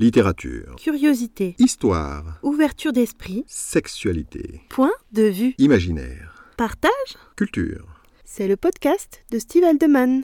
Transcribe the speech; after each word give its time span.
Littérature. 0.00 0.76
Curiosité. 0.76 1.56
Histoire. 1.58 2.38
Ouverture 2.44 2.92
d'esprit. 2.92 3.42
Sexualité. 3.48 4.60
Point 4.68 4.92
de 5.10 5.24
vue. 5.24 5.56
Imaginaire. 5.58 6.52
Partage. 6.56 7.16
Culture. 7.34 8.00
C'est 8.24 8.46
le 8.46 8.56
podcast 8.56 9.24
de 9.32 9.40
Steve 9.40 9.64
Aldeman. 9.64 10.22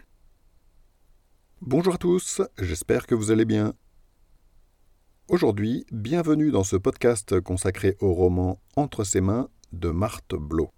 Bonjour 1.60 1.94
à 1.94 1.98
tous, 1.98 2.40
j'espère 2.60 3.08
que 3.08 3.16
vous 3.16 3.32
allez 3.32 3.44
bien. 3.44 3.74
Aujourd'hui, 5.26 5.84
bienvenue 5.90 6.52
dans 6.52 6.62
ce 6.62 6.76
podcast 6.76 7.40
consacré 7.40 7.96
au 7.98 8.14
roman 8.14 8.60
Entre 8.76 9.02
ses 9.02 9.20
mains 9.20 9.48
de 9.72 9.88
Marthe 9.88 10.36
Blo. 10.36 10.70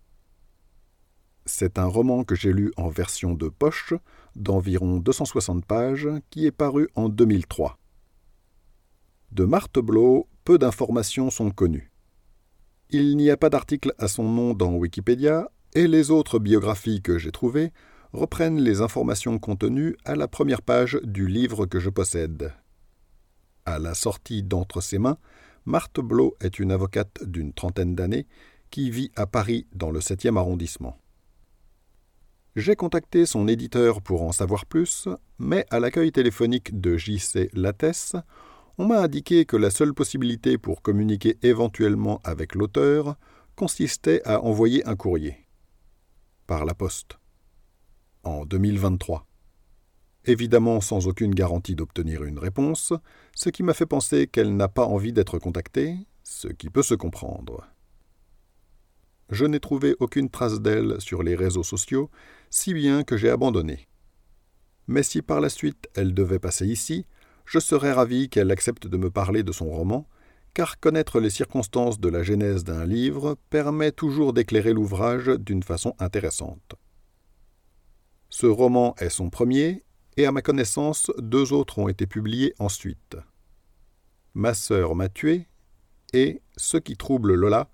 C'est 1.45 1.79
un 1.79 1.85
roman 1.85 2.25
que 2.25 2.35
j'ai 2.35 2.55
lu 2.55 2.73
en 2.79 2.89
version 2.89 3.35
de 3.35 3.51
poche, 3.51 3.93
d'environ 4.37 4.97
260 5.01 5.67
pages, 5.67 6.09
qui 6.31 6.47
est 6.47 6.51
paru 6.51 6.89
en 6.95 7.11
2003. 7.11 7.77
De 9.33 9.45
Marthe 9.45 9.79
Blo, 9.79 10.29
peu 10.45 10.59
d'informations 10.59 11.31
sont 11.31 11.51
connues. 11.51 11.91
Il 12.91 13.17
n'y 13.17 13.31
a 13.31 13.37
pas 13.37 13.51
d'article 13.51 13.93
à 13.99 14.09
son 14.09 14.25
nom 14.25 14.55
dans 14.55 14.75
Wikipédia, 14.75 15.51
et 15.75 15.87
les 15.87 16.11
autres 16.11 16.39
biographies 16.39 17.03
que 17.03 17.19
j'ai 17.19 17.33
trouvées 17.33 17.73
reprennent 18.13 18.61
les 18.61 18.81
informations 18.81 19.39
contenues 19.39 19.97
à 20.05 20.15
la 20.15 20.29
première 20.29 20.63
page 20.63 20.99
du 21.03 21.27
livre 21.27 21.67
que 21.67 21.81
je 21.81 21.91
possède. 21.91 22.53
À 23.65 23.79
la 23.79 23.95
sortie 23.95 24.43
d'entre 24.43 24.81
ses 24.81 24.99
mains, 24.99 25.19
Marthe 25.65 26.01
Blo 26.01 26.37
est 26.41 26.59
une 26.61 26.71
avocate 26.71 27.25
d'une 27.25 27.53
trentaine 27.53 27.95
d'années 27.97 28.27
qui 28.71 28.91
vit 28.91 29.11
à 29.17 29.27
Paris 29.27 29.67
dans 29.75 29.91
le 29.91 29.99
7e 29.99 30.37
arrondissement. 30.37 30.97
J'ai 32.55 32.77
contacté 32.77 33.27
son 33.27 33.49
éditeur 33.49 34.01
pour 34.01 34.23
en 34.23 34.33
savoir 34.33 34.65
plus, 34.65 35.09
mais 35.39 35.67
à 35.71 35.81
l'accueil 35.81 36.11
téléphonique 36.11 36.81
de 36.81 36.97
JC 36.97 37.51
Lattès, 37.53 38.17
on 38.79 38.87
m'a 38.87 39.01
indiqué 39.01 39.47
que 39.47 39.57
la 39.57 39.71
seule 39.71 39.95
possibilité 39.95 40.59
pour 40.59 40.83
communiquer 40.83 41.39
éventuellement 41.43 42.21
avec 42.25 42.55
l'auteur 42.55 43.17
consistait 43.55 44.23
à 44.27 44.43
envoyer 44.43 44.87
un 44.87 44.97
courrier. 44.97 45.47
Par 46.47 46.65
la 46.65 46.75
poste. 46.75 47.19
En 48.23 48.45
2023. 48.45 49.27
Évidemment 50.27 50.81
sans 50.81 51.07
aucune 51.07 51.35
garantie 51.35 51.75
d'obtenir 51.75 52.25
une 52.25 52.39
réponse, 52.39 52.93
ce 53.35 53.49
qui 53.49 53.63
m'a 53.63 53.75
fait 53.75 53.87
penser 53.87 54.27
qu'elle 54.27 54.57
n'a 54.57 54.69
pas 54.69 54.85
envie 54.85 55.13
d'être 55.13 55.39
contactée, 55.39 55.97
ce 56.23 56.49
qui 56.49 56.69
peut 56.69 56.83
se 56.83 56.95
comprendre. 56.95 57.65
Je 59.31 59.45
n'ai 59.45 59.61
trouvé 59.61 59.97
aucune 60.01 60.29
trace 60.29 60.61
d'elle 60.61 61.01
sur 61.01 61.23
les 61.23 61.35
réseaux 61.35 61.63
sociaux, 61.63 62.11
si 62.51 62.75
bien 62.75 63.05
que 63.05 63.17
j'ai 63.17 63.31
abandonné. 63.31 63.89
Mais 64.87 65.03
si 65.03 65.23
par 65.23 65.41
la 65.41 65.49
suite 65.49 65.89
elle 65.95 66.13
devait 66.13 66.39
passer 66.39 66.67
ici, 66.67 67.07
je 67.47 67.59
serais 67.59 67.93
ravi 67.93 68.29
qu'elle 68.29 68.51
accepte 68.51 68.87
de 68.87 68.97
me 68.97 69.11
parler 69.11 69.43
de 69.43 69.53
son 69.53 69.71
roman, 69.71 70.09
car 70.53 70.81
connaître 70.81 71.21
les 71.21 71.31
circonstances 71.31 72.01
de 72.01 72.09
la 72.09 72.23
genèse 72.23 72.65
d'un 72.65 72.85
livre 72.85 73.37
permet 73.51 73.93
toujours 73.93 74.33
d'éclairer 74.33 74.73
l'ouvrage 74.73 75.27
d'une 75.27 75.63
façon 75.63 75.95
intéressante. 75.99 76.75
Ce 78.31 78.47
roman 78.47 78.95
est 78.99 79.11
son 79.11 79.31
premier, 79.31 79.85
et 80.17 80.27
à 80.27 80.33
ma 80.33 80.43
connaissance, 80.43 81.11
deux 81.19 81.53
autres 81.53 81.79
ont 81.79 81.89
été 81.89 82.07
publiés 82.07 82.55
ensuite. 82.59 83.17
Ma 84.35 84.55
sœur 84.55 84.95
m'a 84.95 85.09
tué 85.09 85.47
et 86.13 86.43
Ce 86.57 86.77
qui 86.77 86.97
trouble 86.97 87.35
Lola, 87.35 87.69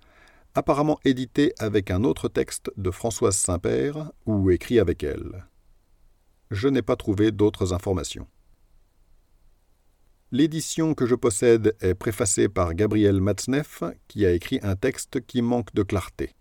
apparemment 0.55 0.99
édité 1.05 1.53
avec 1.59 1.89
un 1.89 2.03
autre 2.03 2.27
texte 2.27 2.71
de 2.77 2.91
Françoise 2.91 3.35
Saint-Père 3.35 4.11
ou 4.25 4.51
écrit 4.51 4.79
avec 4.79 5.03
elle. 5.03 5.47
Je 6.51 6.67
n'ai 6.67 6.81
pas 6.81 6.95
trouvé 6.95 7.31
d'autres 7.31 7.73
informations. 7.73 8.27
L'édition 10.33 10.95
que 10.95 11.05
je 11.05 11.13
possède 11.13 11.75
est 11.79 11.93
préfacée 11.93 12.49
par 12.49 12.73
Gabriel 12.73 13.21
Matzneff, 13.21 13.83
qui 14.07 14.25
a 14.25 14.31
écrit 14.31 14.59
un 14.63 14.75
texte 14.75 15.23
qui 15.27 15.43
manque 15.43 15.71
de 15.75 15.83
clarté. 15.83 16.31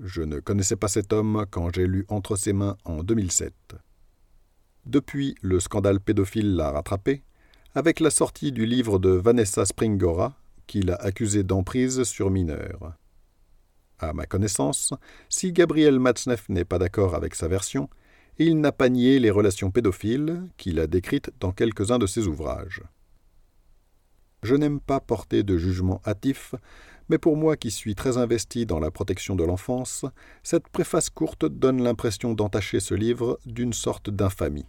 Je 0.00 0.22
ne 0.22 0.40
connaissais 0.40 0.76
pas 0.76 0.88
cet 0.88 1.12
homme 1.12 1.44
quand 1.50 1.68
j'ai 1.74 1.86
lu 1.86 2.06
Entre 2.08 2.36
ses 2.36 2.54
mains 2.54 2.78
en 2.86 3.02
2007. 3.02 3.52
Depuis, 4.86 5.34
le 5.42 5.60
scandale 5.60 6.00
pédophile 6.00 6.56
l'a 6.56 6.70
rattrapé, 6.70 7.22
avec 7.74 8.00
la 8.00 8.08
sortie 8.08 8.50
du 8.50 8.64
livre 8.64 8.98
de 8.98 9.10
Vanessa 9.10 9.66
Springora, 9.66 10.34
qui 10.66 10.80
l'a 10.80 10.96
accusé 10.96 11.42
d'emprise 11.42 12.02
sur 12.04 12.30
mineurs. 12.30 12.94
À 13.98 14.14
ma 14.14 14.24
connaissance, 14.24 14.94
si 15.28 15.52
Gabriel 15.52 16.00
Matzneff 16.00 16.48
n'est 16.48 16.64
pas 16.64 16.78
d'accord 16.78 17.14
avec 17.14 17.34
sa 17.34 17.46
version, 17.46 17.90
il 18.38 18.60
n'a 18.60 18.72
pas 18.72 18.88
nié 18.88 19.18
les 19.18 19.30
relations 19.30 19.70
pédophiles 19.70 20.42
qu'il 20.56 20.78
a 20.78 20.86
décrites 20.86 21.30
dans 21.40 21.52
quelques-uns 21.52 21.98
de 21.98 22.06
ses 22.06 22.26
ouvrages. 22.26 22.82
Je 24.42 24.54
n'aime 24.54 24.80
pas 24.80 25.00
porter 25.00 25.42
de 25.42 25.56
jugement 25.56 26.02
hâtif, 26.06 26.54
mais 27.08 27.18
pour 27.18 27.36
moi 27.36 27.56
qui 27.56 27.70
suis 27.70 27.94
très 27.94 28.18
investi 28.18 28.66
dans 28.66 28.78
la 28.78 28.90
protection 28.90 29.36
de 29.36 29.44
l'enfance, 29.44 30.04
cette 30.42 30.68
préface 30.68 31.08
courte 31.08 31.46
donne 31.46 31.82
l'impression 31.82 32.34
d'entacher 32.34 32.80
ce 32.80 32.94
livre 32.94 33.38
d'une 33.46 33.72
sorte 33.72 34.10
d'infamie. 34.10 34.66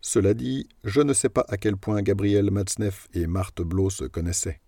Cela 0.00 0.34
dit, 0.34 0.68
je 0.84 1.00
ne 1.00 1.12
sais 1.12 1.28
pas 1.28 1.44
à 1.48 1.56
quel 1.56 1.76
point 1.76 2.02
Gabriel 2.02 2.50
Matzneff 2.50 3.08
et 3.14 3.26
Marthe 3.26 3.62
Blo 3.62 3.90
se 3.90 4.04
connaissaient. 4.04 4.60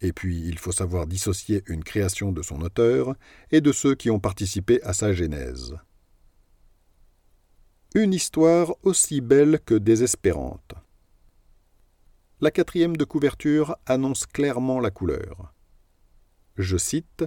Et 0.00 0.12
puis, 0.12 0.42
il 0.46 0.58
faut 0.58 0.72
savoir 0.72 1.06
dissocier 1.06 1.62
une 1.66 1.82
création 1.82 2.30
de 2.30 2.42
son 2.42 2.60
auteur 2.60 3.14
et 3.50 3.60
de 3.60 3.72
ceux 3.72 3.94
qui 3.94 4.10
ont 4.10 4.20
participé 4.20 4.82
à 4.82 4.92
sa 4.92 5.12
genèse. 5.12 5.74
Une 7.96 8.12
histoire 8.12 8.74
aussi 8.82 9.20
belle 9.20 9.60
que 9.64 9.76
désespérante. 9.76 10.74
La 12.40 12.50
quatrième 12.50 12.96
de 12.96 13.04
couverture 13.04 13.76
annonce 13.86 14.26
clairement 14.26 14.80
la 14.80 14.90
couleur. 14.90 15.54
Je 16.56 16.76
cite 16.76 17.24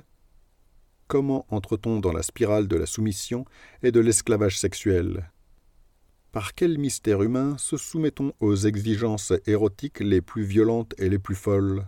Comment 1.07 1.45
entre-t-on 1.47 2.01
dans 2.01 2.11
la 2.11 2.22
spirale 2.22 2.67
de 2.67 2.75
la 2.75 2.85
soumission 2.85 3.45
et 3.81 3.94
de 3.94 4.01
l'esclavage 4.01 4.59
sexuel? 4.59 5.31
Par 6.33 6.53
quel 6.53 6.77
mystère 6.77 7.23
humain 7.23 7.57
se 7.57 7.77
soumet-on 7.77 8.33
aux 8.41 8.57
exigences 8.57 9.31
érotiques 9.45 10.01
les 10.01 10.19
plus 10.19 10.44
violentes 10.44 10.95
et 10.97 11.07
les 11.07 11.17
plus 11.17 11.35
folles? 11.35 11.88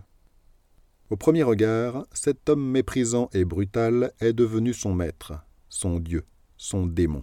Au 1.10 1.18
premier 1.18 1.42
regard, 1.42 2.06
cet 2.14 2.48
homme 2.48 2.66
méprisant 2.66 3.28
et 3.34 3.44
brutal 3.44 4.14
est 4.20 4.32
devenu 4.32 4.72
son 4.72 4.94
maître, 4.94 5.34
son 5.68 6.00
Dieu, 6.00 6.24
son 6.56 6.86
démon. 6.86 7.22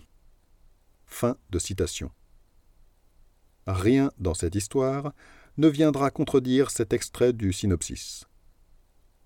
Fin 1.08 1.38
de 1.50 1.58
citation. 1.58 2.12
Rien 3.66 4.12
dans 4.20 4.34
cette 4.34 4.56
histoire 4.56 5.14
ne 5.58 5.68
viendra 5.68 6.12
contredire 6.12 6.70
cet 6.70 6.94
extrait 6.94 7.34
du 7.34 7.52
synopsis. 7.52 8.26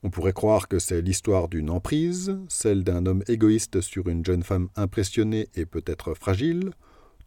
On 0.03 0.09
pourrait 0.09 0.34
croire 0.34 0.68
que 0.68 0.80
c'est 0.80 1.02
l'histoire 1.02 1.47
d'une 1.47 1.70
emprise, 1.70 2.38
celle 2.47 2.84
d'un 2.84 3.06
homme 3.06 3.24
égoïste 3.28 3.81
sur 3.81 4.08
une 4.08 4.25
jeune 4.25 4.44
femme 4.44 4.70
impressionnée 4.75 5.50
et 5.53 5.66
peut-être 5.66 6.14
fragile, 6.14 6.72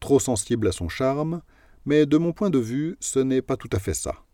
trop 0.01 0.19
sensible 0.19 0.67
à 0.67 0.73
son 0.73 0.89
charme, 0.89 1.43
mais 1.85 2.07
de 2.07 2.17
mon 2.17 2.33
point 2.33 2.51
de 2.51 2.59
vue, 2.59 2.97
ce 3.01 3.21
n'est 3.21 3.43
pas 3.43 3.57
tout 3.57 3.71
à 3.73 3.79
fait 3.79 3.95
ça. 3.95 4.25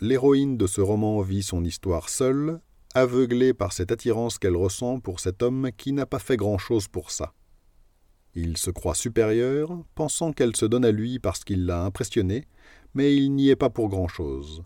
L'héroïne 0.00 0.56
de 0.56 0.66
ce 0.66 0.80
roman 0.80 1.20
vit 1.20 1.42
son 1.42 1.64
histoire 1.64 2.08
seule, 2.08 2.60
aveuglée 2.94 3.54
par 3.54 3.72
cette 3.72 3.92
attirance 3.92 4.38
qu'elle 4.38 4.56
ressent 4.56 4.98
pour 5.00 5.20
cet 5.20 5.42
homme 5.42 5.70
qui 5.76 5.92
n'a 5.92 6.06
pas 6.06 6.18
fait 6.18 6.36
grand-chose 6.36 6.88
pour 6.88 7.10
ça. 7.10 7.32
Il 8.38 8.58
se 8.58 8.68
croit 8.68 8.94
supérieur, 8.94 9.82
pensant 9.94 10.34
qu'elle 10.34 10.54
se 10.56 10.66
donne 10.66 10.84
à 10.84 10.92
lui 10.92 11.18
parce 11.18 11.42
qu'il 11.42 11.64
l'a 11.64 11.82
impressionné, 11.82 12.44
mais 12.92 13.16
il 13.16 13.34
n'y 13.34 13.48
est 13.48 13.56
pas 13.56 13.70
pour 13.70 13.88
grand-chose. 13.88 14.62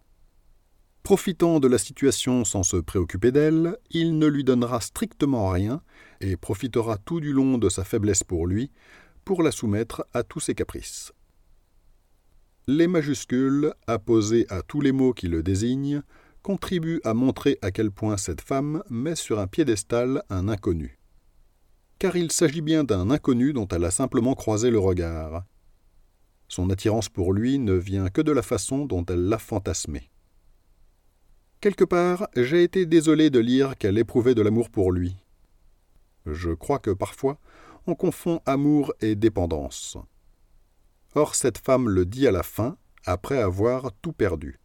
Profitant 1.05 1.61
de 1.61 1.69
la 1.69 1.79
situation 1.79 2.45
sans 2.45 2.65
se 2.65 2.79
préoccuper 2.79 3.31
d'elle, 3.31 3.77
il 3.91 4.19
ne 4.19 4.27
lui 4.27 4.43
donnera 4.43 4.81
strictement 4.81 5.51
rien 5.51 5.83
et 6.21 6.37
profitera 6.37 6.99
tout 6.99 7.21
du 7.21 7.33
long 7.33 7.59
de 7.59 7.69
sa 7.69 7.85
faiblesse 7.85 8.25
pour 8.25 8.49
lui 8.49 8.73
pour 9.25 9.41
la 9.41 9.53
soumettre 9.53 10.05
à 10.15 10.25
tous 10.25 10.41
ses 10.41 10.57
caprices. 10.57 11.13
Les 12.67 12.89
majuscules, 12.89 13.73
apposées 13.87 14.47
à 14.49 14.63
tous 14.63 14.81
les 14.81 14.93
mots 14.93 15.13
qui 15.13 15.29
le 15.29 15.45
désignent, 15.45 16.03
contribuent 16.43 17.01
à 17.05 17.15
montrer 17.15 17.57
à 17.63 17.71
quel 17.71 17.93
point 17.93 18.17
cette 18.17 18.41
femme 18.41 18.83
met 18.91 19.15
sur 19.15 19.39
un 19.39 19.47
piédestal 19.47 20.25
un 20.29 20.49
inconnu 20.49 21.00
car 22.01 22.17
il 22.17 22.33
s'agit 22.33 22.63
bien 22.63 22.83
d'un 22.83 23.11
inconnu 23.11 23.53
dont 23.53 23.69
elle 23.69 23.85
a 23.85 23.91
simplement 23.91 24.35
croisé 24.35 24.71
le 24.71 24.79
regard. 24.79 25.45
Son 26.49 26.71
attirance 26.71 27.11
pour 27.11 27.35
lui 27.35 27.59
ne 27.59 27.75
vient 27.75 28.09
que 28.09 28.23
de 28.23 28.33
la 28.33 28.41
façon 28.43 28.87
dont 28.87 29.05
elle 29.05 29.27
l'a 29.27 29.39
fantasmé. 29.39 30.11
Quelque 31.61 31.85
part, 31.85 32.27
j'ai 32.35 32.63
été 32.63 32.87
désolé 32.87 33.29
de 33.29 33.39
lire 33.39 33.77
qu'elle 33.77 33.99
éprouvait 33.99 34.35
de 34.35 34.41
l'amour 34.41 34.71
pour 34.71 34.93
lui. 34.93 35.15
Je 36.25 36.51
crois 36.53 36.79
que 36.79 36.91
parfois, 36.91 37.39
on 37.87 37.95
confond 37.95 38.41
amour 38.47 38.95
et 39.03 39.15
dépendance. 39.15 39.99
Or, 41.15 41.35
cette 41.35 41.59
femme 41.59 41.87
le 41.87 42.07
dit 42.07 42.27
à 42.27 42.33
la 42.33 42.43
fin, 42.43 42.79
après 43.05 43.43
avoir 43.43 43.93
tout 44.01 44.15
perdu. 44.15 44.59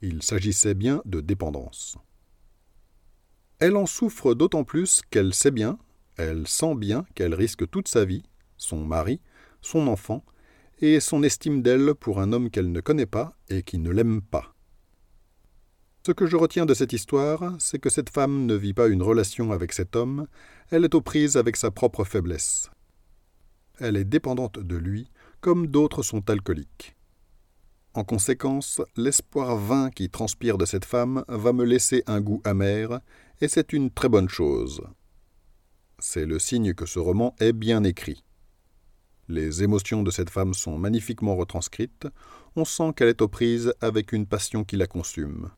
Il 0.00 0.24
s'agissait 0.24 0.74
bien 0.74 1.02
de 1.04 1.20
dépendance. 1.20 1.96
Elle 3.60 3.76
en 3.76 3.86
souffre 3.86 4.34
d'autant 4.34 4.64
plus 4.64 5.02
qu'elle 5.08 5.34
sait 5.34 5.52
bien, 5.52 5.78
elle 6.16 6.46
sent 6.46 6.74
bien 6.74 7.04
qu'elle 7.14 7.34
risque 7.34 7.68
toute 7.70 7.88
sa 7.88 8.04
vie, 8.04 8.22
son 8.56 8.84
mari, 8.84 9.20
son 9.60 9.86
enfant, 9.86 10.24
et 10.80 11.00
son 11.00 11.22
estime 11.22 11.62
d'elle 11.62 11.94
pour 11.94 12.20
un 12.20 12.32
homme 12.32 12.50
qu'elle 12.50 12.72
ne 12.72 12.80
connaît 12.80 13.06
pas 13.06 13.36
et 13.48 13.62
qui 13.62 13.78
ne 13.78 13.90
l'aime 13.90 14.20
pas. 14.20 14.54
Ce 16.04 16.10
que 16.10 16.26
je 16.26 16.36
retiens 16.36 16.66
de 16.66 16.74
cette 16.74 16.92
histoire, 16.92 17.54
c'est 17.60 17.78
que 17.78 17.88
cette 17.88 18.10
femme 18.10 18.46
ne 18.46 18.56
vit 18.56 18.74
pas 18.74 18.88
une 18.88 19.02
relation 19.02 19.52
avec 19.52 19.72
cet 19.72 19.94
homme, 19.94 20.26
elle 20.70 20.84
est 20.84 20.96
aux 20.96 21.00
prises 21.00 21.36
avec 21.36 21.56
sa 21.56 21.70
propre 21.70 22.02
faiblesse. 22.02 22.70
Elle 23.78 23.96
est 23.96 24.04
dépendante 24.04 24.58
de 24.58 24.76
lui, 24.76 25.10
comme 25.40 25.68
d'autres 25.68 26.02
sont 26.02 26.28
alcooliques. 26.28 26.96
En 27.94 28.02
conséquence, 28.02 28.80
l'espoir 28.96 29.56
vain 29.56 29.90
qui 29.90 30.10
transpire 30.10 30.58
de 30.58 30.64
cette 30.64 30.84
femme 30.84 31.24
va 31.28 31.52
me 31.52 31.64
laisser 31.64 32.02
un 32.08 32.20
goût 32.20 32.40
amer, 32.44 33.00
et 33.40 33.46
c'est 33.46 33.72
une 33.72 33.90
très 33.90 34.08
bonne 34.08 34.28
chose. 34.28 34.82
C'est 36.04 36.26
le 36.26 36.40
signe 36.40 36.74
que 36.74 36.84
ce 36.84 36.98
roman 36.98 37.32
est 37.38 37.52
bien 37.52 37.84
écrit. 37.84 38.24
Les 39.28 39.62
émotions 39.62 40.02
de 40.02 40.10
cette 40.10 40.30
femme 40.30 40.52
sont 40.52 40.76
magnifiquement 40.76 41.36
retranscrites, 41.36 42.08
on 42.56 42.64
sent 42.64 42.92
qu'elle 42.96 43.10
est 43.10 43.22
aux 43.22 43.28
prises 43.28 43.72
avec 43.80 44.10
une 44.10 44.26
passion 44.26 44.64
qui 44.64 44.74
la 44.74 44.88
consume. 44.88 45.50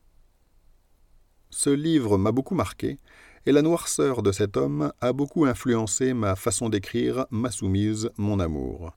Ce 1.49 1.71
livre 1.71 2.19
m'a 2.19 2.31
beaucoup 2.31 2.55
marqué, 2.55 2.99
et 3.47 3.53
la 3.53 3.63
noirceur 3.63 4.23
de 4.23 4.33
cet 4.33 4.59
homme 4.59 4.93
a 5.01 5.15
beaucoup 5.15 5.47
influencé 5.47 6.13
ma 6.13 6.37
façon 6.37 6.69
d'écrire 6.69 7.25
Ma 7.31 7.51
soumise, 7.51 8.11
mon 8.19 8.39
amour. 8.39 8.93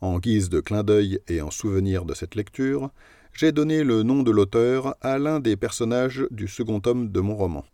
En 0.00 0.20
guise 0.20 0.48
de 0.48 0.60
clin 0.60 0.84
d'œil 0.84 1.18
et 1.26 1.40
en 1.40 1.50
souvenir 1.50 2.04
de 2.04 2.14
cette 2.14 2.36
lecture, 2.36 2.90
j'ai 3.32 3.50
donné 3.50 3.82
le 3.82 4.04
nom 4.04 4.22
de 4.22 4.30
l'auteur 4.30 4.94
à 5.00 5.18
l'un 5.18 5.40
des 5.40 5.56
personnages 5.56 6.24
du 6.30 6.46
second 6.46 6.78
tome 6.78 7.10
de 7.10 7.18
mon 7.18 7.34
roman. 7.34 7.64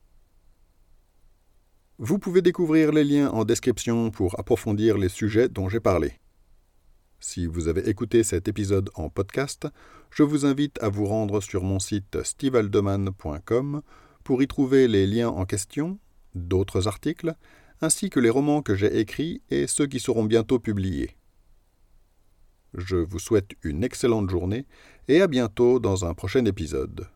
Vous 2.04 2.18
pouvez 2.18 2.42
découvrir 2.42 2.90
les 2.90 3.04
liens 3.04 3.30
en 3.30 3.44
description 3.44 4.10
pour 4.10 4.36
approfondir 4.40 4.98
les 4.98 5.08
sujets 5.08 5.48
dont 5.48 5.68
j'ai 5.68 5.78
parlé. 5.78 6.14
Si 7.20 7.46
vous 7.46 7.68
avez 7.68 7.88
écouté 7.88 8.24
cet 8.24 8.48
épisode 8.48 8.90
en 8.96 9.08
podcast, 9.08 9.68
je 10.10 10.24
vous 10.24 10.44
invite 10.44 10.82
à 10.82 10.88
vous 10.88 11.06
rendre 11.06 11.40
sur 11.40 11.62
mon 11.62 11.78
site 11.78 12.24
stevaldeman.com 12.24 13.82
pour 14.24 14.42
y 14.42 14.48
trouver 14.48 14.88
les 14.88 15.06
liens 15.06 15.28
en 15.28 15.44
question, 15.44 16.00
d'autres 16.34 16.88
articles, 16.88 17.36
ainsi 17.80 18.10
que 18.10 18.18
les 18.18 18.30
romans 18.30 18.62
que 18.62 18.74
j'ai 18.74 18.98
écrits 18.98 19.40
et 19.50 19.68
ceux 19.68 19.86
qui 19.86 20.00
seront 20.00 20.24
bientôt 20.24 20.58
publiés. 20.58 21.16
Je 22.74 22.96
vous 22.96 23.20
souhaite 23.20 23.52
une 23.62 23.84
excellente 23.84 24.28
journée 24.28 24.66
et 25.06 25.22
à 25.22 25.28
bientôt 25.28 25.78
dans 25.78 26.04
un 26.04 26.14
prochain 26.14 26.46
épisode. 26.46 27.06